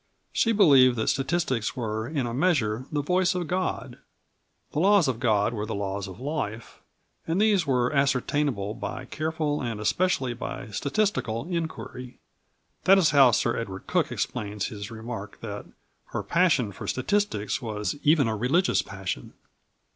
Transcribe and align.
She 0.33 0.51
believed 0.51 0.95
that 0.95 1.09
statistics 1.09 1.75
were 1.75 2.07
in 2.07 2.25
a 2.25 2.33
measure 2.33 2.85
the 2.91 3.03
voice 3.03 3.35
of 3.35 3.47
God. 3.47 3.99
"The 4.71 4.79
laws 4.79 5.07
of 5.07 5.19
God 5.19 5.53
were 5.53 5.67
the 5.67 5.75
laws 5.75 6.07
of 6.07 6.19
life, 6.19 6.79
and 7.27 7.39
these 7.39 7.67
were 7.67 7.93
ascertainable 7.93 8.73
by 8.73 9.05
careful, 9.05 9.61
and 9.61 9.79
especially 9.79 10.33
by 10.33 10.69
statistical, 10.71 11.47
inquiry." 11.47 12.17
That 12.85 12.97
is 12.97 13.11
how 13.11 13.29
Sir 13.29 13.55
Edward 13.55 13.85
Cook 13.85 14.11
explains 14.11 14.65
his 14.65 14.89
remark 14.89 15.39
that 15.41 15.67
her 16.05 16.23
passion 16.23 16.71
for 16.71 16.87
statistics 16.87 17.61
was 17.61 17.95
"even 18.01 18.27
a 18.27 18.35
religious 18.35 18.81
passion." 18.81 19.33